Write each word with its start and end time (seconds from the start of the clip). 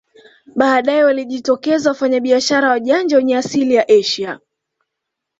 Baadae 0.55 1.03
walijitokeza 1.03 1.89
wafanyabiashara 1.89 2.69
wajanja 2.69 3.17
wenye 3.17 3.37
asili 3.37 3.73
ya 3.75 3.87
Asia 3.89 4.39